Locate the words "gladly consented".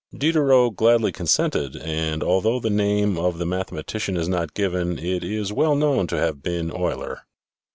0.77-1.75